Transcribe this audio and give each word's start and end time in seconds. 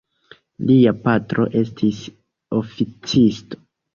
Lia 0.69 0.93
patro 1.07 1.45
estis 1.59 2.01
oficisto. 2.61 3.63